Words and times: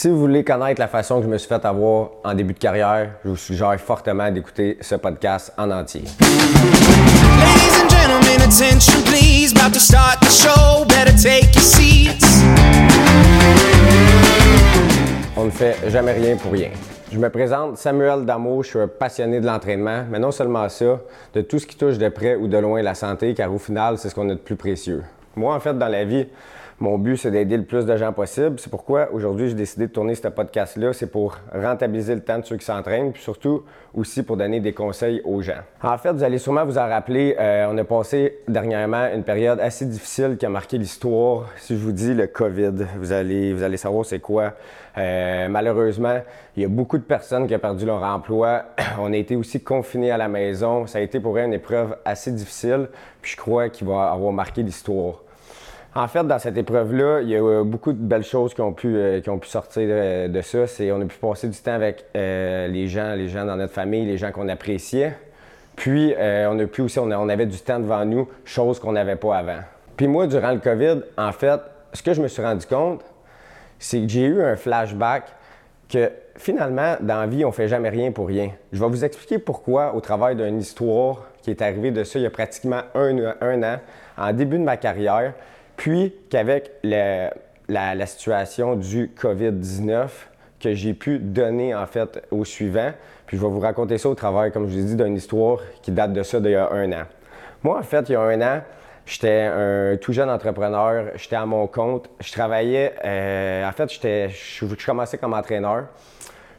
Si 0.00 0.08
vous 0.08 0.16
voulez 0.16 0.44
connaître 0.44 0.80
la 0.80 0.86
façon 0.86 1.16
que 1.18 1.24
je 1.24 1.28
me 1.28 1.38
suis 1.38 1.48
fait 1.48 1.64
avoir 1.64 2.10
en 2.22 2.32
début 2.32 2.54
de 2.54 2.58
carrière, 2.60 3.14
je 3.24 3.30
vous 3.30 3.36
suggère 3.36 3.80
fortement 3.80 4.30
d'écouter 4.30 4.78
ce 4.80 4.94
podcast 4.94 5.52
en 5.58 5.72
entier. 5.72 6.02
Ladies 6.20 7.82
and 7.82 7.88
gentlemen, 7.88 8.40
attention 8.40 9.02
please. 9.02 9.52
About 9.56 9.74
to 9.74 9.80
start 9.80 10.20
the 10.20 10.30
show. 10.30 10.84
Better 10.84 11.10
take 11.20 11.52
your 11.52 11.64
seats. 11.64 12.44
On 15.36 15.46
ne 15.46 15.50
fait 15.50 15.76
jamais 15.90 16.12
rien 16.12 16.36
pour 16.36 16.52
rien. 16.52 16.70
Je 17.10 17.18
me 17.18 17.28
présente 17.28 17.76
Samuel 17.76 18.24
Damo, 18.24 18.62
je 18.62 18.68
suis 18.68 18.78
un 18.78 18.86
passionné 18.86 19.40
de 19.40 19.46
l'entraînement, 19.46 20.04
mais 20.08 20.20
non 20.20 20.30
seulement 20.30 20.68
ça, 20.68 21.00
de 21.34 21.40
tout 21.40 21.58
ce 21.58 21.66
qui 21.66 21.74
touche 21.76 21.98
de 21.98 22.08
près 22.08 22.36
ou 22.36 22.46
de 22.46 22.56
loin 22.56 22.80
la 22.82 22.94
santé, 22.94 23.34
car 23.34 23.52
au 23.52 23.58
final, 23.58 23.98
c'est 23.98 24.10
ce 24.10 24.14
qu'on 24.14 24.30
a 24.30 24.34
de 24.34 24.38
plus 24.38 24.54
précieux. 24.54 25.02
Moi, 25.34 25.52
en 25.52 25.58
fait, 25.58 25.76
dans 25.76 25.88
la 25.88 26.04
vie, 26.04 26.28
mon 26.80 26.96
but, 26.96 27.16
c'est 27.16 27.32
d'aider 27.32 27.56
le 27.56 27.64
plus 27.64 27.86
de 27.86 27.96
gens 27.96 28.12
possible. 28.12 28.60
C'est 28.60 28.70
pourquoi 28.70 29.10
aujourd'hui, 29.12 29.48
j'ai 29.48 29.54
décidé 29.54 29.88
de 29.88 29.92
tourner 29.92 30.14
ce 30.14 30.28
podcast-là. 30.28 30.92
C'est 30.92 31.10
pour 31.10 31.36
rentabiliser 31.52 32.14
le 32.14 32.20
temps 32.20 32.38
de 32.38 32.44
ceux 32.44 32.56
qui 32.56 32.64
s'entraînent, 32.64 33.12
puis 33.12 33.22
surtout 33.22 33.64
aussi 33.94 34.22
pour 34.22 34.36
donner 34.36 34.60
des 34.60 34.72
conseils 34.72 35.20
aux 35.24 35.42
gens. 35.42 35.60
En 35.82 35.98
fait, 35.98 36.12
vous 36.12 36.22
allez 36.22 36.38
sûrement 36.38 36.64
vous 36.64 36.78
en 36.78 36.88
rappeler, 36.88 37.34
euh, 37.40 37.66
on 37.68 37.76
a 37.78 37.82
passé 37.82 38.38
dernièrement 38.46 39.08
une 39.12 39.24
période 39.24 39.58
assez 39.58 39.86
difficile 39.86 40.36
qui 40.38 40.46
a 40.46 40.48
marqué 40.50 40.78
l'histoire. 40.78 41.46
Si 41.56 41.76
je 41.76 41.82
vous 41.82 41.90
dis 41.90 42.14
le 42.14 42.28
COVID, 42.28 42.86
vous 42.96 43.12
allez, 43.12 43.76
savoir 43.76 44.04
c'est 44.04 44.20
quoi. 44.20 44.52
Euh, 44.96 45.48
malheureusement, 45.48 46.20
il 46.56 46.62
y 46.62 46.64
a 46.64 46.68
beaucoup 46.68 46.98
de 46.98 47.02
personnes 47.02 47.48
qui 47.48 47.56
ont 47.56 47.58
perdu 47.58 47.86
leur 47.86 48.04
emploi. 48.04 48.66
On 49.00 49.12
a 49.12 49.16
été 49.16 49.34
aussi 49.34 49.60
confinés 49.60 50.12
à 50.12 50.16
la 50.16 50.28
maison. 50.28 50.86
Ça 50.86 50.98
a 50.98 51.00
été 51.00 51.18
pour 51.18 51.36
eux 51.36 51.40
une 51.40 51.54
épreuve 51.54 51.96
assez 52.04 52.30
difficile, 52.30 52.88
puis 53.20 53.32
je 53.32 53.36
crois 53.36 53.68
qu'il 53.68 53.88
va 53.88 54.12
avoir 54.12 54.32
marqué 54.32 54.62
l'histoire. 54.62 55.22
En 55.98 56.06
fait, 56.06 56.24
dans 56.24 56.38
cette 56.38 56.56
épreuve-là, 56.56 57.22
il 57.22 57.28
y 57.28 57.34
a 57.34 57.42
euh, 57.42 57.64
beaucoup 57.64 57.92
de 57.92 57.98
belles 57.98 58.22
choses 58.22 58.54
qui 58.54 58.60
ont 58.60 58.72
pu, 58.72 58.86
euh, 58.86 59.20
sortir 59.42 60.28
de, 60.30 60.40
ça. 60.42 60.68
C'est, 60.68 60.92
on 60.92 61.00
a 61.00 61.04
pu 61.04 61.18
passer 61.18 61.48
du 61.48 61.58
temps 61.58 61.72
avec 61.72 62.04
euh, 62.14 62.68
les 62.68 62.86
gens, 62.86 63.16
les 63.16 63.26
gens 63.26 63.44
dans 63.44 63.56
notre 63.56 63.72
famille, 63.72 64.06
les 64.06 64.16
gens 64.16 64.30
qu'on 64.30 64.48
appréciait. 64.48 65.14
Puis, 65.74 66.14
on 66.16 66.58
a 66.60 66.66
pu 66.66 66.82
aussi, 66.82 67.00
on, 67.00 67.10
avait 67.10 67.46
du 67.46 67.58
temps 67.58 67.80
devant 67.80 68.04
nous, 68.04 68.28
chose 68.44 68.78
qu'on 68.78 68.92
n'avait 68.92 69.16
pas 69.16 69.38
avant. 69.38 69.58
Puis 69.96 70.06
moi, 70.06 70.28
durant 70.28 70.52
le 70.52 70.58
COVID, 70.58 71.00
en 71.16 71.32
fait, 71.32 71.60
ce 71.92 72.02
que 72.02 72.14
je 72.14 72.22
me 72.22 72.28
suis 72.28 72.42
rendu 72.42 72.64
compte, 72.66 73.02
c'est 73.80 74.00
que 74.00 74.08
j'ai 74.08 74.26
eu 74.26 74.40
un 74.40 74.54
flashback 74.54 75.24
que 75.88 76.12
finalement, 76.36 76.96
dans 77.00 77.20
la 77.20 77.26
vie, 77.26 77.44
on 77.44 77.52
fait 77.52 77.68
jamais 77.68 77.88
rien 77.88 78.12
pour 78.12 78.28
rien. 78.28 78.50
Je 78.72 78.80
vais 78.80 78.88
vous 78.88 79.04
expliquer 79.04 79.38
pourquoi 79.38 79.94
au 79.94 80.00
travers 80.00 80.36
d'une 80.36 80.58
histoire 80.58 81.26
qui 81.42 81.50
est 81.50 81.62
arrivée 81.62 81.90
de 81.90 82.04
ça 82.04 82.20
il 82.20 82.22
y 82.22 82.26
a 82.26 82.30
pratiquement 82.30 82.82
un 82.94 83.62
an, 83.62 83.76
en 84.16 84.32
début 84.32 84.58
de 84.58 84.64
ma 84.64 84.76
carrière. 84.76 85.32
Puis 85.78 86.12
qu'avec 86.28 86.72
la, 86.82 88.06
situation 88.06 88.74
du 88.74 89.12
COVID-19, 89.16 90.08
que 90.60 90.74
j'ai 90.74 90.92
pu 90.92 91.20
donner 91.20 91.72
en 91.72 91.86
fait 91.86 92.20
au 92.32 92.44
suivant. 92.44 92.90
Puis 93.26 93.36
je 93.36 93.42
vais 93.42 93.48
vous 93.48 93.60
raconter 93.60 93.96
ça 93.96 94.08
au 94.08 94.14
travers, 94.16 94.52
comme 94.52 94.68
je 94.68 94.74
vous 94.74 94.80
ai 94.80 94.84
dit, 94.84 94.96
d'une 94.96 95.14
histoire 95.14 95.60
qui 95.80 95.92
date 95.92 96.12
de 96.12 96.24
ça 96.24 96.40
d'il 96.40 96.50
y 96.50 96.56
a 96.56 96.68
un 96.72 96.90
an. 96.90 97.04
Moi, 97.62 97.78
en 97.78 97.82
fait, 97.82 98.08
il 98.08 98.12
y 98.12 98.16
a 98.16 98.20
un 98.20 98.40
an, 98.40 98.60
j'étais 99.06 99.42
un 99.42 99.96
tout 100.00 100.12
jeune 100.12 100.28
entrepreneur, 100.28 101.12
j'étais 101.14 101.36
à 101.36 101.46
mon 101.46 101.68
compte, 101.68 102.10
je 102.18 102.32
travaillais, 102.32 102.94
euh, 103.04 103.68
en 103.68 103.70
fait, 103.70 103.92
je, 103.92 104.84
commençais 104.84 105.16
comme 105.16 105.34
entraîneur, 105.34 105.86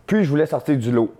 puis 0.07 0.23
je 0.23 0.29
voulais 0.29 0.45
sortir 0.45 0.77
du 0.77 0.93
lot. 0.93 1.13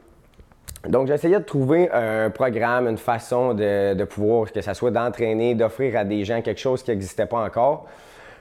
Donc, 0.88 1.08
j'essayais 1.08 1.40
de 1.40 1.44
trouver 1.44 1.90
un 1.92 2.30
programme, 2.30 2.88
une 2.88 2.98
façon 2.98 3.54
de, 3.54 4.04
pouvoir, 4.06 4.52
que 4.52 4.62
ce 4.62 4.74
soit 4.74 4.92
d'entraîner, 4.92 5.54
d'offrir 5.54 5.98
à 5.98 6.06
des 6.06 6.24
gens 6.24 6.42
quelque 6.42 6.60
chose 6.60 6.84
qui 6.84 6.92
n'existait 6.92 7.26
pas 7.26 7.44
encore. 7.44 7.86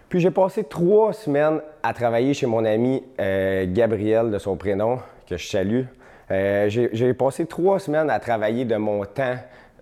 Puis 0.08 0.20
j'ai 0.20 0.30
passé 0.30 0.64
trois 0.64 1.12
semaines 1.12 1.60
à 1.82 1.92
travailler 1.92 2.32
chez 2.34 2.46
mon 2.46 2.64
ami 2.64 3.02
euh, 3.20 3.66
Gabriel, 3.68 4.30
de 4.30 4.38
son 4.38 4.56
prénom, 4.56 4.98
que 5.28 5.36
je 5.36 5.46
salue. 5.46 5.82
Euh, 6.30 6.68
j'ai 6.68 7.14
passé 7.14 7.44
trois 7.44 7.78
semaines 7.78 8.08
à 8.08 8.20
travailler 8.20 8.64
de 8.64 8.76
mon 8.76 9.04
temps, 9.04 9.36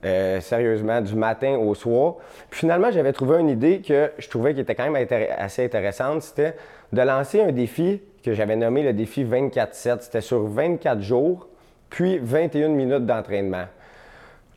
euh, 0.05 0.41
sérieusement, 0.41 1.01
du 1.01 1.15
matin 1.15 1.57
au 1.59 1.75
soir. 1.75 2.15
Puis 2.51 2.61
finalement, 2.61 2.91
j'avais 2.91 3.13
trouvé 3.13 3.39
une 3.39 3.51
idée 3.51 3.83
que 3.83 4.11
je 4.19 4.29
trouvais 4.29 4.55
qui 4.55 4.61
était 4.61 4.75
quand 4.75 4.91
même 4.91 5.07
assez 5.39 5.65
intéressante. 5.65 6.23
C'était 6.23 6.55
de 6.93 7.03
lancer 7.03 7.43
un 7.43 7.53
défi 7.53 8.01
que 8.25 8.33
j'avais 8.33 8.57
nommé 8.57 8.83
le 8.83 8.95
défi 8.95 9.25
24-7. 9.25 9.99
C'était 10.01 10.21
sur 10.23 10.45
24 10.47 11.03
jours 11.03 11.49
puis 11.91 12.19
21 12.19 12.69
minutes 12.69 13.07
d'entraînement. 13.07 13.65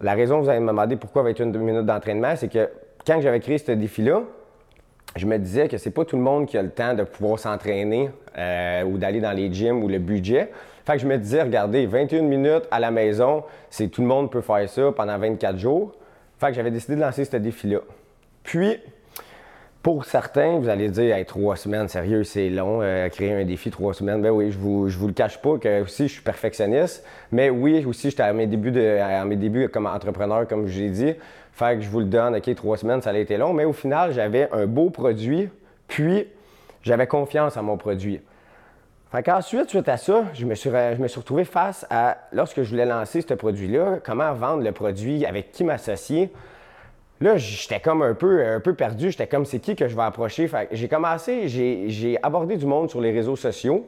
La 0.01 0.13
raison, 0.13 0.39
vous 0.39 0.49
allez 0.49 0.59
me 0.59 0.67
demander 0.67 0.95
pourquoi 0.95 1.23
21 1.23 1.45
minutes 1.47 1.85
d'entraînement, 1.85 2.35
c'est 2.35 2.47
que 2.47 2.69
quand 3.05 3.21
j'avais 3.21 3.39
créé 3.39 3.57
ce 3.57 3.71
défi-là, 3.71 4.23
je 5.15 5.25
me 5.25 5.37
disais 5.37 5.67
que 5.67 5.77
c'est 5.77 5.91
pas 5.91 6.05
tout 6.05 6.15
le 6.15 6.21
monde 6.21 6.45
qui 6.45 6.57
a 6.57 6.61
le 6.61 6.69
temps 6.69 6.93
de 6.93 7.03
pouvoir 7.03 7.39
s'entraîner 7.39 8.11
euh, 8.37 8.83
ou 8.83 8.97
d'aller 8.97 9.19
dans 9.19 9.31
les 9.31 9.51
gyms 9.51 9.83
ou 9.83 9.87
le 9.87 9.97
budget. 9.97 10.51
Fait 10.85 10.93
que 10.93 10.99
je 10.99 11.07
me 11.07 11.17
disais, 11.17 11.41
regardez, 11.41 11.85
21 11.85 12.21
minutes 12.21 12.63
à 12.71 12.79
la 12.79 12.91
maison, 12.91 13.43
c'est 13.69 13.89
tout 13.89 14.01
le 14.01 14.07
monde 14.07 14.31
peut 14.31 14.41
faire 14.41 14.67
ça 14.69 14.91
pendant 14.95 15.17
24 15.17 15.57
jours. 15.57 15.93
Fait 16.37 16.47
que 16.47 16.53
j'avais 16.53 16.71
décidé 16.71 16.95
de 16.95 17.01
lancer 17.01 17.25
ce 17.25 17.37
défi-là. 17.37 17.79
Puis, 18.43 18.79
pour 19.81 20.03
certains, 20.03 20.59
vous 20.59 20.67
allez 20.67 20.89
dire, 20.89 21.15
trois 21.25 21.55
semaines, 21.55 21.87
sérieux, 21.87 22.23
c'est 22.25 22.49
long, 22.49 22.79
euh, 22.81 23.07
créer 23.07 23.33
un 23.33 23.45
défi 23.45 23.71
trois 23.71 23.93
semaines. 23.93 24.21
Ben 24.21 24.29
oui, 24.29 24.51
je 24.51 24.57
vous, 24.57 24.89
je 24.89 24.97
vous 24.97 25.07
le 25.07 25.13
cache 25.13 25.41
pas 25.41 25.57
que 25.57 25.83
aussi 25.83 26.07
je 26.07 26.13
suis 26.13 26.21
perfectionniste, 26.21 27.05
mais 27.31 27.49
oui, 27.49 27.85
aussi 27.85 28.09
j'étais 28.09 28.23
à 28.23 28.33
mes 28.33 28.45
débuts 28.45 28.71
de, 28.71 28.97
à 28.99 29.23
mes 29.23 29.37
débuts 29.37 29.69
comme 29.69 29.85
entrepreneur, 29.85 30.47
comme 30.47 30.67
je 30.67 30.79
l'ai 30.79 30.89
dit. 30.89 31.13
Fait 31.53 31.77
que 31.77 31.81
je 31.81 31.89
vous 31.89 31.99
le 31.99 32.05
donne, 32.05 32.35
ok, 32.35 32.55
trois 32.55 32.77
semaines, 32.77 33.01
ça 33.01 33.11
a 33.11 33.17
été 33.17 33.37
long, 33.37 33.53
mais 33.53 33.65
au 33.65 33.73
final, 33.73 34.11
j'avais 34.11 34.49
un 34.51 34.65
beau 34.65 34.89
produit, 34.89 35.49
puis 35.87 36.27
j'avais 36.83 37.07
confiance 37.07 37.55
en 37.55 37.63
mon 37.63 37.77
produit. 37.77 38.21
Fait 39.11 39.23
qu'ensuite, 39.23 39.69
suite 39.69 39.89
à 39.89 39.97
ça, 39.97 40.25
je 40.33 40.45
me, 40.45 40.55
suis, 40.55 40.69
je 40.69 41.01
me 41.01 41.07
suis 41.07 41.19
retrouvé 41.19 41.43
face 41.43 41.85
à, 41.89 42.17
lorsque 42.31 42.61
je 42.61 42.69
voulais 42.69 42.85
lancer 42.85 43.21
ce 43.21 43.33
produit-là, 43.33 43.99
comment 44.05 44.33
vendre 44.33 44.61
le 44.61 44.71
produit, 44.71 45.25
avec 45.25 45.51
qui 45.51 45.63
m'associer. 45.63 46.31
Là, 47.21 47.35
j'étais 47.37 47.81
comme 47.81 48.01
un 48.01 48.13
peu, 48.13 48.45
un 48.45 48.59
peu 48.59 48.73
perdu. 48.73 49.11
J'étais 49.11 49.27
comme, 49.27 49.45
c'est 49.45 49.59
qui 49.59 49.75
que 49.75 49.87
je 49.87 49.95
vais 49.95 50.03
approcher? 50.03 50.49
j'ai 50.71 50.87
commencé, 50.87 51.47
j'ai 51.47 52.17
abordé 52.23 52.55
du 52.55 52.65
monde 52.65 52.89
sur 52.89 53.01
les 53.01 53.11
réseaux 53.11 53.35
sociaux. 53.35 53.85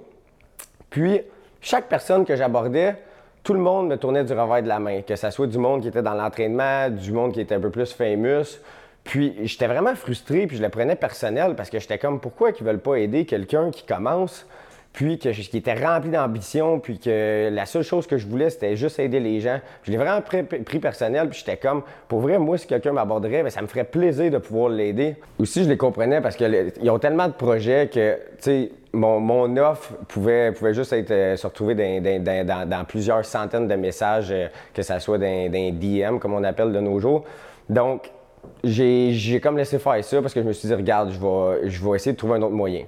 Puis, 0.90 1.22
chaque 1.62 1.88
personne 1.88 2.26
que 2.26 2.36
j'abordais, 2.36 2.96
tout 3.44 3.54
le 3.54 3.60
monde 3.60 3.88
me 3.88 3.96
tournait 3.96 4.26
du 4.26 4.34
revers 4.34 4.62
de 4.62 4.68
la 4.68 4.80
main. 4.80 5.02
Que 5.02 5.16
ce 5.16 5.30
soit 5.30 5.48
du 5.48 5.58
monde 5.58 5.82
qui 5.82 5.88
était 5.88 6.02
dans 6.02 6.14
l'entraînement, 6.14 6.90
du 6.90 7.12
monde 7.12 7.34
qui 7.34 7.40
était 7.40 7.56
un 7.56 7.62
peu 7.62 7.70
plus 7.70 7.94
famous. 7.94 8.60
Puis, 9.04 9.36
j'étais 9.44 9.68
vraiment 9.68 9.96
frustré, 9.96 10.46
puis 10.46 10.58
je 10.58 10.62
le 10.62 10.70
prenais 10.70 10.96
personnel 10.96 11.56
parce 11.56 11.70
que 11.70 11.80
j'étais 11.80 11.98
comme, 11.98 12.20
pourquoi 12.20 12.52
ils 12.52 12.66
veulent 12.66 12.80
pas 12.80 12.96
aider 12.96 13.26
quelqu'un 13.26 13.72
qui 13.72 13.84
commence? 13.84 14.46
Puis 14.94 15.18
que, 15.18 15.30
qui 15.30 15.58
était 15.58 15.74
rempli 15.74 16.10
d'ambition, 16.10 16.80
puis 16.80 17.00
que 17.00 17.50
la 17.52 17.66
seule 17.66 17.84
chose 17.84 18.08
que 18.08 18.18
je 18.18 18.28
voulais, 18.28 18.50
c'était 18.50 18.76
juste 18.76 19.00
aider 19.00 19.20
les 19.20 19.40
gens. 19.40 19.60
Je 19.84 19.92
l'ai 19.92 19.98
vraiment 19.98 20.22
pris, 20.22 20.80
personnel, 20.80 21.30
puis 21.30 21.40
j'étais 21.40 21.58
comme, 21.58 21.84
pour 22.10 22.20
vrai, 22.20 22.38
moi, 22.38 22.58
si 22.58 22.68
quelqu'un 22.68 22.92
m'aborderait, 22.92 23.44
ben, 23.44 23.50
ça 23.50 23.62
me 23.62 23.68
ferait 23.68 23.86
plaisir 23.86 24.30
de 24.30 24.38
pouvoir 24.38 24.70
l'aider. 24.70 25.16
Aussi, 25.40 25.64
je 25.64 25.70
les 25.70 25.78
comprenais 25.78 26.20
parce 26.20 26.36
qu'ils 26.36 26.90
ont 26.90 27.00
tellement 27.00 27.28
de 27.28 27.34
projets 27.34 27.90
que, 27.92 28.16
tu 28.16 28.22
sais, 28.40 28.72
mon, 28.92 29.56
offre 29.58 29.94
pouvait, 30.10 30.54
juste 30.74 30.92
être, 30.92 31.12
euh, 31.12 31.38
se 31.38 31.48
retrouver 31.48 31.76
dans, 31.76 32.86
plusieurs 32.86 33.24
centaines 33.24 33.70
de 33.70 33.76
messages, 33.76 34.32
euh, 34.32 34.48
que 34.74 34.82
ce 34.82 35.00
soit 35.00 35.18
dans, 35.18 35.50
DM, 35.50 36.18
comme 36.20 36.34
on 36.34 36.44
appelle 36.44 36.74
de 36.74 36.80
nos 36.82 37.00
jours. 37.00 37.24
Donc, 37.70 38.12
j'ai 38.62 39.40
comme 39.42 39.56
laissé 39.56 39.80
faire 39.80 40.04
ça 40.04 40.22
parce 40.22 40.34
que 40.34 40.42
je 40.42 40.48
me 40.48 40.52
suis 40.52 40.68
dit, 40.68 40.74
regarde, 40.74 41.12
je 41.12 41.86
vais 41.86 41.96
essayer 41.96 42.12
de 42.12 42.18
trouver 42.18 42.34
un 42.36 42.42
autre 42.42 42.56
moyen. 42.56 42.84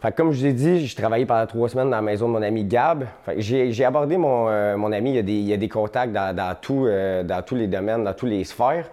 Fait 0.00 0.12
comme 0.12 0.30
je 0.30 0.38
vous 0.38 0.46
ai 0.46 0.52
dit, 0.52 0.86
j'ai 0.86 0.94
travaillé 0.94 1.26
pendant 1.26 1.46
trois 1.46 1.68
semaines 1.68 1.90
dans 1.90 1.96
la 1.96 2.02
maison 2.02 2.28
de 2.28 2.32
mon 2.32 2.42
ami 2.42 2.64
Gab. 2.64 3.04
J'ai 3.36 3.84
abordé 3.84 4.16
mon, 4.16 4.48
euh, 4.48 4.76
mon, 4.76 4.92
ami, 4.92 5.18
il 5.18 5.40
y 5.40 5.52
a 5.52 5.56
des, 5.56 5.68
contacts 5.68 6.12
dans, 6.12 6.56
tout, 6.60 6.86
euh, 6.86 7.24
dans 7.24 7.42
tous 7.42 7.56
les 7.56 7.66
domaines, 7.66 8.04
dans 8.04 8.12
tous 8.12 8.26
les 8.26 8.44
sphères. 8.44 8.88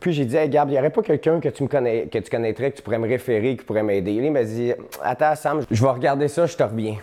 Puis 0.00 0.12
j'ai 0.12 0.24
dit, 0.24 0.36
hey 0.36 0.48
Gab, 0.48 0.68
il 0.68 0.72
n'y 0.72 0.78
aurait 0.78 0.90
pas 0.90 1.02
quelqu'un 1.02 1.38
que 1.38 1.50
tu 1.50 1.66
que 1.68 2.18
tu 2.18 2.30
connaîtrais, 2.30 2.70
que 2.70 2.76
tu 2.76 2.82
pourrais 2.82 2.98
me 2.98 3.08
référer, 3.08 3.56
qui 3.56 3.64
pourrait 3.64 3.82
m'aider? 3.82 4.12
Il 4.12 4.32
m'a 4.32 4.42
dit, 4.42 4.72
attends 5.02 5.34
Sam, 5.34 5.60
je 5.70 5.82
vais 5.82 5.90
regarder 5.90 6.28
ça, 6.28 6.46
je 6.46 6.56
te 6.56 6.62
reviens. 6.62 6.96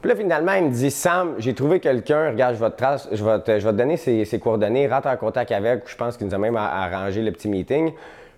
Puis 0.00 0.10
là, 0.10 0.16
finalement, 0.16 0.52
il 0.54 0.64
me 0.64 0.70
dit, 0.70 0.90
Sam, 0.90 1.34
j'ai 1.38 1.54
trouvé 1.54 1.78
quelqu'un, 1.78 2.30
regarde, 2.30 2.56
je 2.56 3.24
vais 3.24 3.40
te 3.40 3.70
donner 3.70 3.96
ses, 3.96 4.24
ses, 4.24 4.38
coordonnées, 4.40 4.88
rentre 4.88 5.08
en 5.08 5.16
contact 5.16 5.52
avec, 5.52 5.82
je 5.86 5.96
pense 5.96 6.16
qu'il 6.16 6.26
nous 6.26 6.34
a 6.34 6.38
même 6.38 6.56
arrangé 6.56 7.22
le 7.22 7.30
petit 7.30 7.48
meeting. 7.48 7.92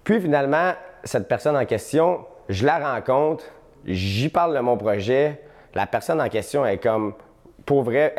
Puis 0.04 0.20
finalement, 0.20 0.72
cette 1.04 1.28
personne 1.28 1.56
en 1.56 1.64
question, 1.64 2.20
je 2.48 2.66
la 2.66 2.94
rencontre, 2.94 3.44
J'y 3.86 4.28
parle 4.28 4.54
de 4.54 4.60
mon 4.60 4.76
projet. 4.76 5.40
La 5.74 5.86
personne 5.86 6.20
en 6.20 6.28
question 6.28 6.66
est 6.66 6.78
comme, 6.78 7.14
pour 7.64 7.82
vrai, 7.82 8.14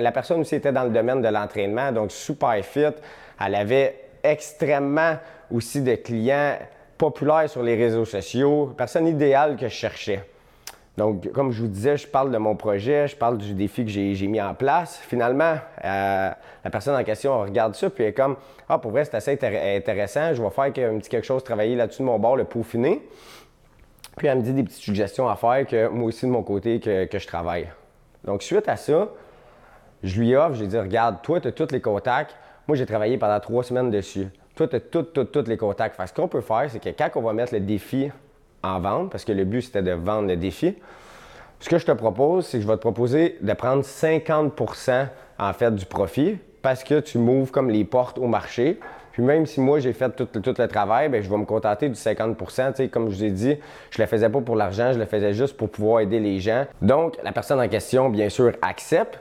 la 0.00 0.12
personne 0.12 0.40
aussi 0.40 0.54
était 0.54 0.72
dans 0.72 0.84
le 0.84 0.90
domaine 0.90 1.20
de 1.20 1.28
l'entraînement, 1.28 1.92
donc 1.92 2.12
super 2.12 2.54
fit. 2.64 2.94
Elle 3.44 3.54
avait 3.54 4.00
extrêmement 4.22 5.16
aussi 5.50 5.82
de 5.82 5.94
clients 5.96 6.56
populaires 6.96 7.48
sur 7.48 7.62
les 7.62 7.76
réseaux 7.76 8.04
sociaux, 8.04 8.74
personne 8.76 9.06
idéale 9.06 9.56
que 9.56 9.68
je 9.68 9.74
cherchais. 9.74 10.24
Donc, 10.96 11.30
comme 11.32 11.52
je 11.52 11.60
vous 11.60 11.68
disais, 11.68 11.98
je 11.98 12.06
parle 12.06 12.30
de 12.30 12.38
mon 12.38 12.56
projet, 12.56 13.06
je 13.06 13.16
parle 13.16 13.36
du 13.36 13.52
défi 13.52 13.84
que 13.84 13.90
j'ai 13.90 14.26
mis 14.26 14.40
en 14.40 14.54
place. 14.54 14.96
Finalement, 14.96 15.56
euh, 15.84 16.30
la 16.64 16.70
personne 16.70 16.96
en 16.98 17.04
question 17.04 17.38
regarde 17.38 17.74
ça, 17.74 17.90
puis 17.90 18.04
elle 18.04 18.10
est 18.10 18.14
comme 18.14 18.36
Ah, 18.66 18.78
pour 18.78 18.92
vrai, 18.92 19.04
c'est 19.04 19.14
assez 19.14 19.32
intéressant, 19.32 20.32
je 20.32 20.42
vais 20.42 20.50
faire 20.50 20.90
un 20.90 20.98
petit 20.98 21.10
quelque 21.10 21.26
chose, 21.26 21.44
travailler 21.44 21.76
là-dessus 21.76 22.00
de 22.00 22.06
mon 22.06 22.18
bord, 22.18 22.36
le 22.36 22.44
peaufiner. 22.44 23.02
Puis 24.16 24.28
elle 24.28 24.38
me 24.38 24.42
dit 24.42 24.52
des 24.52 24.62
petites 24.62 24.82
suggestions 24.82 25.28
à 25.28 25.36
faire 25.36 25.66
que 25.66 25.88
moi 25.88 26.08
aussi 26.08 26.24
de 26.26 26.30
mon 26.30 26.42
côté 26.42 26.80
que, 26.80 27.04
que 27.04 27.18
je 27.18 27.26
travaille. 27.26 27.68
Donc 28.24 28.42
suite 28.42 28.68
à 28.68 28.76
ça, 28.76 29.08
je 30.02 30.20
lui 30.20 30.34
offre, 30.34 30.54
je 30.54 30.62
lui 30.62 30.68
dis 30.68 30.78
regarde, 30.78 31.16
toi 31.22 31.40
tu 31.40 31.48
as 31.48 31.52
tous 31.52 31.70
les 31.70 31.80
contacts. 31.80 32.34
Moi 32.66 32.76
j'ai 32.76 32.86
travaillé 32.86 33.18
pendant 33.18 33.38
trois 33.40 33.62
semaines 33.62 33.90
dessus. 33.90 34.28
Toi 34.54 34.68
tu 34.68 34.76
as 34.76 34.80
tous, 34.80 35.02
tous, 35.02 35.24
tous 35.24 35.46
les 35.46 35.56
contacts. 35.56 35.96
Fait, 35.96 36.06
ce 36.06 36.14
qu'on 36.14 36.28
peut 36.28 36.40
faire, 36.40 36.66
c'est 36.68 36.82
que 36.82 36.88
quand 36.88 37.10
on 37.16 37.22
va 37.22 37.32
mettre 37.32 37.52
le 37.52 37.60
défi 37.60 38.10
en 38.62 38.80
vente, 38.80 39.10
parce 39.10 39.24
que 39.24 39.32
le 39.32 39.44
but 39.44 39.62
c'était 39.62 39.82
de 39.82 39.92
vendre 39.92 40.28
le 40.28 40.36
défi, 40.36 40.76
ce 41.60 41.68
que 41.68 41.78
je 41.78 41.86
te 41.86 41.92
propose, 41.92 42.46
c'est 42.46 42.58
que 42.58 42.62
je 42.62 42.68
vais 42.68 42.76
te 42.76 42.80
proposer 42.80 43.38
de 43.40 43.52
prendre 43.52 43.82
50% 43.82 45.08
en 45.38 45.52
fait 45.52 45.74
du 45.74 45.86
profit 45.86 46.38
parce 46.62 46.84
que 46.84 47.00
tu 47.00 47.18
m'ouvres 47.18 47.52
comme 47.52 47.70
les 47.70 47.84
portes 47.84 48.18
au 48.18 48.26
marché. 48.26 48.80
Puis 49.16 49.24
même 49.24 49.46
si 49.46 49.62
moi 49.62 49.80
j'ai 49.80 49.94
fait 49.94 50.10
tout, 50.10 50.28
le 50.34 50.66
travail, 50.66 51.08
bien, 51.08 51.22
je 51.22 51.30
vais 51.30 51.38
me 51.38 51.46
contenter 51.46 51.88
du 51.88 51.94
50 51.94 52.36
tu 52.36 52.52
sais, 52.74 52.88
Comme 52.88 53.08
je 53.08 53.16
vous 53.16 53.24
ai 53.24 53.30
dit, 53.30 53.56
je 53.88 54.02
le 54.02 54.06
faisais 54.06 54.28
pas 54.28 54.42
pour 54.42 54.56
l'argent, 54.56 54.92
je 54.92 54.98
le 54.98 55.06
faisais 55.06 55.32
juste 55.32 55.56
pour 55.56 55.70
pouvoir 55.70 56.00
aider 56.00 56.20
les 56.20 56.38
gens. 56.38 56.66
Donc, 56.82 57.16
la 57.24 57.32
personne 57.32 57.58
en 57.58 57.66
question, 57.66 58.10
bien 58.10 58.28
sûr, 58.28 58.52
accepte. 58.60 59.18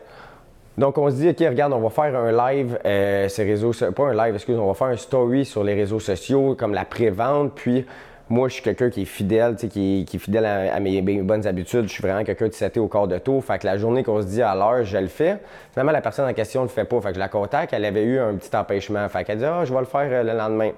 Donc, 0.77 0.97
on 0.97 1.09
se 1.09 1.15
dit, 1.15 1.29
OK, 1.29 1.37
regarde, 1.39 1.71
on 1.71 1.79
va 1.79 1.89
faire 1.89 2.13
un 2.13 2.33
live, 2.33 2.77
euh, 2.85 3.29
ces 3.29 3.45
réseaux, 3.45 3.71
pas 3.95 4.07
un 4.07 4.25
live, 4.25 4.35
excuse, 4.35 4.59
on 4.59 4.67
va 4.67 4.73
faire 4.73 4.87
un 4.87 4.97
story 4.97 5.45
sur 5.45 5.63
les 5.63 5.75
réseaux 5.75 6.01
sociaux, 6.01 6.55
comme 6.59 6.73
la 6.73 6.83
pré-vente, 6.83 7.53
puis 7.55 7.85
moi, 8.29 8.47
je 8.47 8.55
suis 8.55 8.63
quelqu'un 8.63 8.89
qui 8.89 9.03
est 9.03 9.05
fidèle, 9.05 9.55
qui, 9.55 10.05
qui 10.07 10.15
est 10.15 10.19
fidèle 10.19 10.45
à, 10.45 10.79
mes, 10.79 11.01
bonnes 11.01 11.45
habitudes. 11.45 11.83
Je 11.83 11.93
suis 11.93 12.01
vraiment 12.01 12.23
quelqu'un 12.23 12.47
de 12.47 12.53
seté 12.53 12.79
au 12.79 12.87
corps 12.87 13.07
de 13.07 13.19
tour. 13.19 13.43
Fait 13.43 13.59
que 13.59 13.67
la 13.67 13.77
journée 13.77 14.03
qu'on 14.03 14.21
se 14.21 14.27
dit 14.27 14.41
à 14.41 14.55
l'heure, 14.55 14.83
je 14.83 14.97
le 14.97 15.07
fais. 15.07 15.37
Finalement, 15.73 15.91
la 15.91 16.01
personne 16.01 16.27
en 16.27 16.33
question 16.33 16.61
ne 16.61 16.65
le 16.65 16.71
fait 16.71 16.85
pas. 16.85 16.99
Fait 17.01 17.09
que 17.09 17.15
je 17.15 17.19
la 17.19 17.27
contacte, 17.27 17.73
elle 17.73 17.85
avait 17.85 18.03
eu 18.03 18.19
un 18.19 18.33
petit 18.35 18.55
empêchement. 18.55 19.07
Fait 19.09 19.23
qu'elle 19.23 19.37
dit, 19.37 19.45
ah, 19.45 19.63
je 19.63 19.71
vais 19.71 19.79
le 19.79 19.85
faire 19.85 20.07
euh, 20.11 20.23
le 20.23 20.35
lendemain. 20.35 20.71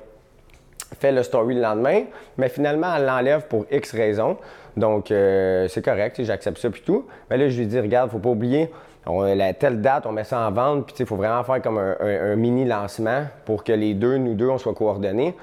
Fait 0.99 1.11
le 1.11 1.23
story 1.23 1.55
le 1.55 1.61
lendemain, 1.61 2.03
mais 2.38 2.49
finalement, 2.49 2.88
elle 2.95 3.05
l'enlève 3.05 3.47
pour 3.47 3.65
X 3.71 3.94
raisons. 3.94 4.38
Donc, 4.75 5.11
euh, 5.11 5.67
c'est 5.69 5.83
correct, 5.83 6.21
j'accepte 6.21 6.57
ça 6.57 6.69
puis 6.69 6.81
tout. 6.85 7.05
Mais 7.29 7.38
là, 7.38 7.49
je 7.49 7.57
lui 7.57 7.65
dis, 7.65 7.79
regarde, 7.79 8.09
faut 8.11 8.19
pas 8.19 8.29
oublier, 8.29 8.69
on, 9.05 9.23
la 9.23 9.53
telle 9.53 9.81
date, 9.81 10.05
on 10.05 10.11
met 10.11 10.23
ça 10.23 10.39
en 10.39 10.51
vente, 10.51 10.85
puis 10.85 10.95
il 10.99 11.05
faut 11.05 11.15
vraiment 11.15 11.44
faire 11.44 11.61
comme 11.61 11.77
un, 11.77 11.95
un 11.99 12.35
mini 12.35 12.63
lancement 12.63 13.23
pour 13.45 13.63
que 13.63 13.73
les 13.73 13.94
deux, 13.94 14.17
nous 14.17 14.33
deux, 14.33 14.47
on 14.47 14.57
soit 14.57 14.73
coordonnés. 14.73 15.35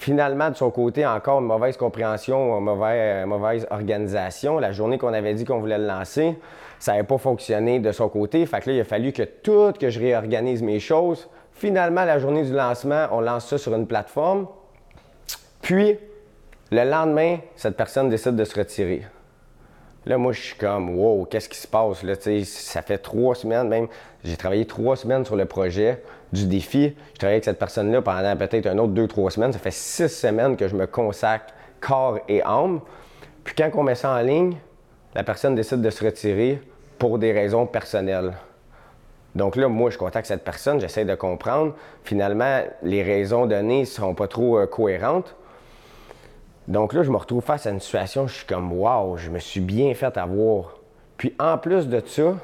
Finalement, 0.00 0.48
de 0.48 0.56
son 0.56 0.70
côté, 0.70 1.04
encore 1.04 1.40
une 1.40 1.46
mauvaise 1.46 1.76
compréhension, 1.76 2.56
une 2.56 2.64
mauvaise, 2.64 3.26
mauvaise 3.26 3.66
organisation. 3.68 4.58
La 4.58 4.72
journée 4.72 4.96
qu'on 4.96 5.12
avait 5.12 5.34
dit 5.34 5.44
qu'on 5.44 5.60
voulait 5.60 5.76
le 5.76 5.86
lancer, 5.86 6.38
ça 6.78 6.92
n'avait 6.92 7.04
pas 7.04 7.18
fonctionné 7.18 7.80
de 7.80 7.92
son 7.92 8.08
côté. 8.08 8.46
Fait 8.46 8.62
que 8.62 8.70
là, 8.70 8.76
il 8.76 8.80
a 8.80 8.84
fallu 8.84 9.12
que 9.12 9.24
tout, 9.24 9.74
que 9.78 9.90
je 9.90 10.00
réorganise 10.00 10.62
mes 10.62 10.80
choses. 10.80 11.28
Finalement, 11.52 12.06
la 12.06 12.18
journée 12.18 12.44
du 12.44 12.54
lancement, 12.54 13.08
on 13.12 13.20
lance 13.20 13.46
ça 13.46 13.58
sur 13.58 13.74
une 13.74 13.86
plateforme. 13.86 14.46
Puis, 15.60 15.98
le 16.70 16.90
lendemain, 16.90 17.36
cette 17.54 17.76
personne 17.76 18.08
décide 18.08 18.36
de 18.36 18.44
se 18.44 18.58
retirer. 18.58 19.02
Là, 20.06 20.16
moi, 20.16 20.32
je 20.32 20.40
suis 20.40 20.54
comme, 20.56 20.96
wow, 20.98 21.26
qu'est-ce 21.26 21.48
qui 21.48 21.58
se 21.58 21.66
passe? 21.66 22.02
Ça 22.44 22.82
fait 22.82 22.98
trois 22.98 23.34
semaines, 23.34 23.68
même, 23.68 23.86
j'ai 24.24 24.36
travaillé 24.36 24.66
trois 24.66 24.96
semaines 24.96 25.24
sur 25.24 25.36
le 25.36 25.44
projet 25.44 26.02
du 26.32 26.46
défi. 26.46 26.94
Je 27.12 27.18
travaille 27.18 27.34
avec 27.34 27.44
cette 27.44 27.58
personne-là 27.58 28.00
pendant 28.00 28.36
peut-être 28.36 28.66
un 28.66 28.78
autre 28.78 28.92
deux, 28.92 29.08
trois 29.08 29.30
semaines. 29.30 29.52
Ça 29.52 29.58
fait 29.58 29.70
six 29.70 30.08
semaines 30.08 30.56
que 30.56 30.68
je 30.68 30.74
me 30.74 30.86
consacre 30.86 31.52
corps 31.80 32.18
et 32.28 32.42
âme. 32.42 32.80
Puis 33.44 33.54
quand 33.54 33.70
on 33.74 33.82
met 33.82 33.94
ça 33.94 34.12
en 34.12 34.20
ligne, 34.20 34.56
la 35.14 35.22
personne 35.22 35.54
décide 35.54 35.82
de 35.82 35.90
se 35.90 36.04
retirer 36.04 36.60
pour 36.98 37.18
des 37.18 37.32
raisons 37.32 37.66
personnelles. 37.66 38.32
Donc 39.34 39.56
là, 39.56 39.68
moi, 39.68 39.90
je 39.90 39.98
contacte 39.98 40.26
cette 40.26 40.44
personne, 40.44 40.80
j'essaie 40.80 41.04
de 41.04 41.14
comprendre. 41.14 41.74
Finalement, 42.04 42.62
les 42.82 43.02
raisons 43.02 43.46
données 43.46 43.80
ne 43.80 43.84
seront 43.84 44.14
pas 44.14 44.28
trop 44.28 44.58
euh, 44.58 44.66
cohérentes. 44.66 45.36
Donc 46.70 46.92
là, 46.92 47.02
je 47.02 47.10
me 47.10 47.16
retrouve 47.16 47.42
face 47.42 47.66
à 47.66 47.70
une 47.70 47.80
situation, 47.80 48.28
je 48.28 48.36
suis 48.36 48.46
comme, 48.46 48.72
waouh, 48.72 49.16
je 49.16 49.28
me 49.28 49.40
suis 49.40 49.58
bien 49.58 49.92
fait 49.94 50.16
avoir. 50.16 50.78
Puis 51.16 51.34
en 51.40 51.58
plus 51.58 51.88
de 51.88 52.00
ça, 52.06 52.36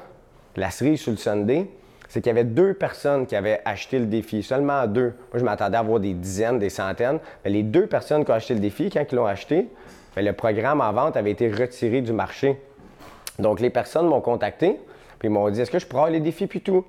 la 0.57 0.69
cerise 0.69 0.99
sur 0.99 1.11
le 1.11 1.17
Sunday, 1.17 1.65
c'est 2.09 2.19
qu'il 2.19 2.29
y 2.29 2.31
avait 2.31 2.43
deux 2.43 2.73
personnes 2.73 3.25
qui 3.25 3.37
avaient 3.37 3.61
acheté 3.63 3.99
le 3.99 4.05
défi, 4.05 4.43
seulement 4.43 4.85
deux. 4.85 5.13
Moi, 5.31 5.39
je 5.39 5.45
m'attendais 5.45 5.77
à 5.77 5.79
avoir 5.79 6.01
des 6.01 6.13
dizaines, 6.13 6.59
des 6.59 6.69
centaines. 6.69 7.19
Mais 7.45 7.51
les 7.51 7.63
deux 7.63 7.87
personnes 7.87 8.25
qui 8.25 8.31
ont 8.31 8.33
acheté 8.33 8.53
le 8.53 8.59
défi, 8.59 8.89
quand 8.89 9.05
ils 9.09 9.15
l'ont 9.15 9.25
acheté, 9.25 9.69
ben, 10.13 10.25
le 10.25 10.33
programme 10.33 10.81
en 10.81 10.91
vente 10.91 11.15
avait 11.15 11.31
été 11.31 11.49
retiré 11.49 12.01
du 12.01 12.11
marché. 12.11 12.59
Donc, 13.39 13.61
les 13.61 13.69
personnes 13.69 14.07
m'ont 14.07 14.19
contacté, 14.19 14.77
puis 15.19 15.29
ils 15.29 15.31
m'ont 15.31 15.49
dit 15.49 15.61
Est-ce 15.61 15.71
que 15.71 15.79
je 15.79 15.87
avoir 15.87 16.09
les 16.09 16.19
défis, 16.19 16.47
puis 16.47 16.59
tout? 16.59 16.83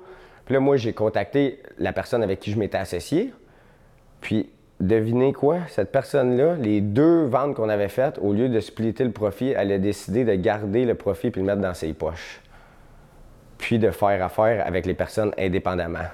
Puis 0.44 0.54
là, 0.54 0.60
moi, 0.60 0.76
j'ai 0.76 0.92
contacté 0.92 1.62
la 1.78 1.92
personne 1.92 2.24
avec 2.24 2.40
qui 2.40 2.50
je 2.50 2.58
m'étais 2.58 2.78
associé. 2.78 3.32
Puis, 4.20 4.50
devinez 4.80 5.32
quoi? 5.32 5.58
Cette 5.68 5.92
personne-là, 5.92 6.54
les 6.56 6.80
deux 6.80 7.24
ventes 7.24 7.54
qu'on 7.54 7.68
avait 7.68 7.88
faites, 7.88 8.18
au 8.20 8.32
lieu 8.32 8.48
de 8.48 8.60
splitter 8.60 9.04
le 9.04 9.12
profit, 9.12 9.50
elle 9.56 9.72
a 9.72 9.78
décidé 9.78 10.24
de 10.24 10.34
garder 10.34 10.84
le 10.84 10.94
profit 10.94 11.30
puis 11.30 11.40
le 11.40 11.46
mettre 11.46 11.62
dans 11.62 11.74
ses 11.74 11.92
poches 11.92 12.40
puis 13.58 13.78
de 13.78 13.90
faire 13.90 14.24
affaire 14.24 14.64
avec 14.66 14.86
les 14.86 14.94
personnes 14.94 15.32
indépendamment. 15.36 16.06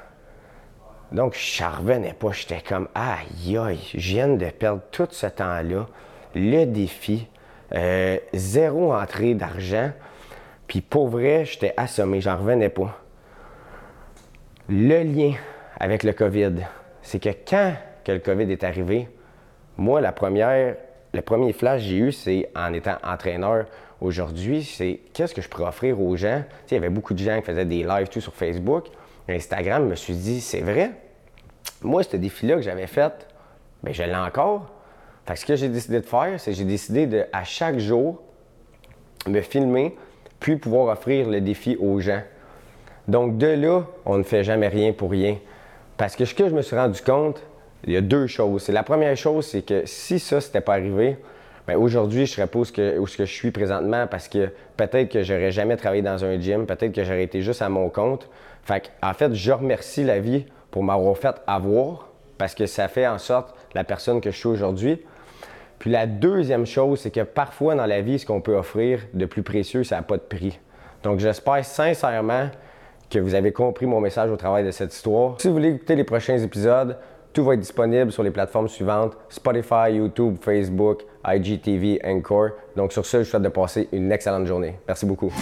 Donc, 1.12 1.36
je 1.36 1.62
revenais 1.62 2.14
pas. 2.14 2.32
J'étais 2.32 2.62
comme, 2.66 2.88
aïe, 2.94 3.56
aïe, 3.56 3.90
je 3.94 3.98
viens 3.98 4.28
de 4.28 4.46
perdre 4.46 4.80
tout 4.90 5.06
ce 5.10 5.26
temps-là, 5.26 5.86
le 6.34 6.64
défi, 6.64 7.28
euh, 7.74 8.18
zéro 8.32 8.94
entrée 8.94 9.34
d'argent, 9.34 9.92
puis 10.66 10.80
pour 10.80 11.08
vrai, 11.08 11.44
j'étais 11.44 11.74
assommé, 11.76 12.20
j'en 12.20 12.38
revenais 12.38 12.70
pas. 12.70 12.98
Le 14.68 15.02
lien 15.02 15.34
avec 15.78 16.02
le 16.02 16.12
COVID, 16.14 16.54
c'est 17.02 17.22
que 17.22 17.28
quand 17.46 17.74
que 18.04 18.12
le 18.12 18.18
COVID 18.18 18.50
est 18.50 18.64
arrivé, 18.64 19.08
moi, 19.76 20.00
la 20.00 20.12
première, 20.12 20.76
le 21.12 21.22
premier 21.22 21.52
flash 21.52 21.82
que 21.82 21.88
j'ai 21.88 21.96
eu, 21.96 22.12
c'est 22.12 22.50
en 22.54 22.72
étant 22.72 22.96
entraîneur 23.02 23.66
aujourd'hui, 24.00 24.62
c'est 24.62 25.00
qu'est-ce 25.12 25.34
que 25.34 25.42
je 25.42 25.48
pourrais 25.48 25.68
offrir 25.68 26.00
aux 26.00 26.16
gens? 26.16 26.42
il 26.70 26.74
y 26.74 26.76
avait 26.76 26.90
beaucoup 26.90 27.14
de 27.14 27.18
gens 27.18 27.38
qui 27.40 27.46
faisaient 27.46 27.64
des 27.64 27.82
lives 27.82 28.08
tout 28.08 28.20
sur 28.20 28.34
Facebook. 28.34 28.86
Instagram, 29.28 29.84
je 29.84 29.90
me 29.90 29.94
suis 29.94 30.14
dit, 30.14 30.40
c'est 30.40 30.60
vrai. 30.60 30.90
Moi, 31.82 32.02
ce 32.02 32.16
défi-là 32.16 32.56
que 32.56 32.62
j'avais 32.62 32.86
fait, 32.86 33.26
bien, 33.82 33.92
je 33.92 34.02
l'ai 34.02 34.14
encore. 34.14 34.70
Fait 35.26 35.36
ce 35.36 35.46
que 35.46 35.56
j'ai 35.56 35.68
décidé 35.68 36.00
de 36.00 36.06
faire, 36.06 36.38
c'est 36.38 36.50
que 36.50 36.56
j'ai 36.56 36.64
décidé 36.64 37.06
de, 37.06 37.24
à 37.32 37.44
chaque 37.44 37.78
jour, 37.78 38.22
me 39.26 39.40
filmer, 39.40 39.96
puis 40.38 40.56
pouvoir 40.56 40.92
offrir 40.92 41.28
le 41.28 41.40
défi 41.40 41.76
aux 41.80 42.00
gens. 42.00 42.20
Donc, 43.08 43.38
de 43.38 43.46
là, 43.46 43.84
on 44.04 44.18
ne 44.18 44.22
fait 44.22 44.44
jamais 44.44 44.68
rien 44.68 44.92
pour 44.92 45.10
rien. 45.10 45.38
Parce 45.96 46.16
que 46.16 46.24
ce 46.24 46.34
que 46.34 46.48
je 46.48 46.54
me 46.54 46.62
suis 46.62 46.76
rendu 46.76 47.00
compte, 47.00 47.42
il 47.86 47.92
y 47.92 47.96
a 47.96 48.00
deux 48.00 48.26
choses. 48.26 48.68
La 48.68 48.82
première 48.82 49.16
chose, 49.16 49.46
c'est 49.46 49.62
que 49.62 49.82
si 49.84 50.18
ça, 50.18 50.38
n'était 50.38 50.60
pas 50.60 50.74
arrivé, 50.74 51.16
mais 51.66 51.74
aujourd'hui, 51.74 52.26
je 52.26 52.32
serais 52.32 52.46
pas 52.46 52.58
où 52.58 52.64
que 52.64 53.24
je 53.24 53.24
suis 53.24 53.50
présentement 53.50 54.06
parce 54.06 54.28
que 54.28 54.50
peut-être 54.76 55.10
que 55.10 55.22
j'aurais 55.22 55.50
jamais 55.50 55.76
travaillé 55.76 56.02
dans 56.02 56.24
un 56.24 56.38
gym, 56.38 56.66
peut-être 56.66 56.92
que 56.92 57.04
j'aurais 57.04 57.24
été 57.24 57.40
juste 57.40 57.62
à 57.62 57.68
mon 57.68 57.88
compte. 57.88 58.28
Fait 58.62 58.90
en 59.02 59.14
fait, 59.14 59.34
je 59.34 59.52
remercie 59.52 60.04
la 60.04 60.20
vie 60.20 60.44
pour 60.70 60.82
m'avoir 60.82 61.16
fait 61.16 61.36
avoir 61.46 62.08
parce 62.36 62.54
que 62.54 62.66
ça 62.66 62.88
fait 62.88 63.06
en 63.06 63.18
sorte 63.18 63.54
la 63.74 63.84
personne 63.84 64.20
que 64.20 64.30
je 64.30 64.36
suis 64.36 64.48
aujourd'hui. 64.48 65.00
Puis 65.78 65.90
la 65.90 66.06
deuxième 66.06 66.66
chose, 66.66 67.00
c'est 67.00 67.10
que 67.10 67.20
parfois 67.20 67.74
dans 67.74 67.86
la 67.86 68.00
vie, 68.00 68.18
ce 68.18 68.26
qu'on 68.26 68.40
peut 68.40 68.56
offrir 68.56 69.00
de 69.12 69.26
plus 69.26 69.42
précieux, 69.42 69.84
ça 69.84 69.96
n'a 69.96 70.02
pas 70.02 70.16
de 70.16 70.22
prix. 70.22 70.58
Donc 71.02 71.20
j'espère 71.20 71.64
sincèrement 71.64 72.48
que 73.10 73.18
vous 73.18 73.34
avez 73.34 73.52
compris 73.52 73.86
mon 73.86 74.00
message 74.00 74.30
au 74.30 74.36
travail 74.36 74.64
de 74.64 74.70
cette 74.70 74.94
histoire. 74.94 75.40
Si 75.40 75.48
vous 75.48 75.54
voulez 75.54 75.74
écouter 75.74 75.94
les 75.94 76.04
prochains 76.04 76.38
épisodes, 76.38 76.96
tout 77.34 77.42
va 77.44 77.54
être 77.54 77.60
disponible 77.60 78.12
sur 78.12 78.22
les 78.22 78.30
plateformes 78.30 78.68
suivantes 78.68 79.16
Spotify, 79.28 79.90
YouTube, 79.90 80.36
Facebook, 80.40 81.02
IGTV, 81.26 82.00
Encore. 82.04 82.50
Donc 82.76 82.92
sur 82.92 83.04
ce, 83.04 83.24
je 83.24 83.28
souhaite 83.28 83.42
de 83.42 83.48
passer 83.48 83.88
une 83.90 84.12
excellente 84.12 84.46
journée. 84.46 84.76
Merci 84.86 85.04
beaucoup. 85.04 85.32